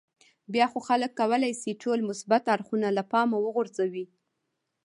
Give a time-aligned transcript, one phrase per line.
[0.53, 4.05] بیا خو خلک کولای شي ټول مثبت اړخونه له پامه وغورځوي.